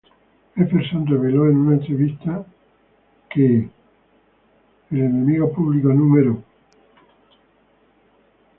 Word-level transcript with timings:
Ellefson 0.55 1.05
reveló 1.05 1.47
en 1.47 1.57
una 1.57 1.75
entrevista 1.75 2.43
que 3.29 3.69
"Public 4.89 5.85
Enemy 5.85 6.25
No. 6.25 6.43